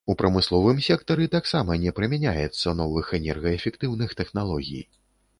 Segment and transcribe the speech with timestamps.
[0.11, 4.83] У прамысловым сектары таксама не прымяняецца новых энергаэфектыўных тэхналогій.